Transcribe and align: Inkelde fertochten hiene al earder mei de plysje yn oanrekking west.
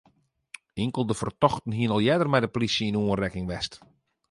Inkelde 0.83 1.13
fertochten 1.19 1.73
hiene 1.77 1.93
al 1.95 2.03
earder 2.11 2.29
mei 2.31 2.41
de 2.43 2.51
plysje 2.55 2.85
yn 2.89 2.99
oanrekking 3.05 3.45
west. 3.53 3.73